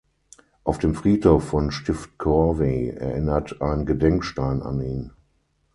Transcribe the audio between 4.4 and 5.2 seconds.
an ihn.